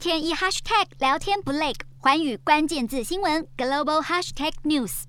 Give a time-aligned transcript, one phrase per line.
[0.00, 5.02] 天一 hashtag 聊天不累，环宇关键字新闻 global hashtag news。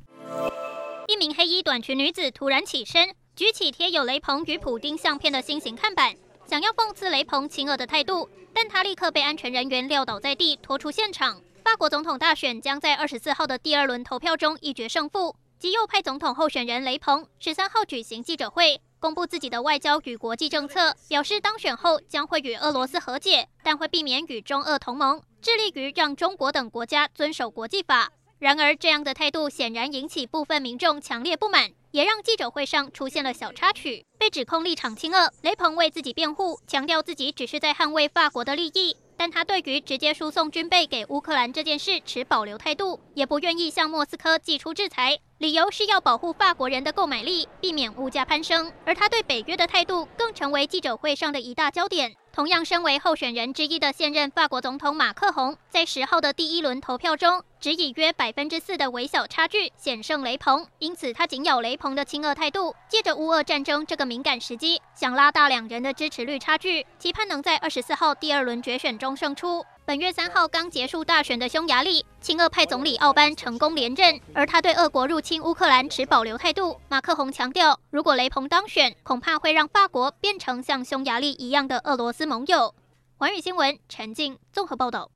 [1.08, 6.14] 一名黑衣短裙女子突然起身，举起贴有雷朋与普丁相片的新型看板，
[6.46, 11.42] 想要讽刺雷朋亲俄的态度，但她立刻被安全人员撂倒在地，拖出现场。
[11.64, 15.34] 法国总统大选将在二十四号的第二轮投票中一决胜负。
[15.58, 28.12] 极右派总统候选人雷朋十三号举行记者会，公布自己的外交与国际政策，表示当选后将会与俄罗斯和解，但会避免与中俄同盟，致力于让中国等国家遵守国际法。
[28.38, 34.06] 然而，这样的态度显然引起部分民众强烈不满，也让记者会上出现了小插曲。
[34.20, 38.96] 被指控立场亲俄，雷鹏为自己辩护，强调自己只是在捍卫法国的利益。
[39.18, 48.72] 但他对于直接输送军备给乌克兰这件事持保留态度，也不愿意向莫斯科祭出制裁，理由是要保护法国人的购买力，避免物价攀升。
[48.86, 52.16] 而他对北约的态度更成为记者会上的一大焦点。
[52.32, 69.66] 同样身为候选人之一的现任法国总统马克宏，在十号的第一轮投票中，只以约百分之四的微小差距险胜雷鹏，因此他紧咬雷鹏的亲俄态度，借着乌俄战争这个敏感时机，想拉大两人的支持率差距，期盼能在二十四号第二轮决选中胜出。
[69.92, 76.80] 本月三号刚结束大选的匈牙利亲俄派总理奥班成功连任，而他对俄国入侵乌克兰持保留态度。
[76.88, 82.74] 马克宏强调，如果雷鹏当选，恐怕会让法国变成像匈牙利一样的俄罗斯盟友。
[83.18, 85.12] 环宇新闻陈静综合报道。